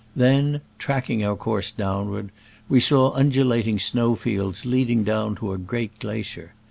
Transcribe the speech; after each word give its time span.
Then 0.15 0.61
(tracking 0.79 1.23
our 1.23 1.35
course 1.35 1.69
downward) 1.69 2.31
we 2.67 2.79
saw 2.79 3.13
undulat 3.15 3.67
ing 3.67 3.77
snow 3.77 4.15
fields 4.15 4.65
leading 4.65 5.03
down 5.03 5.35
to 5.35 5.53
a 5.53 5.59
great 5.59 5.99
glacier. 5.99 6.53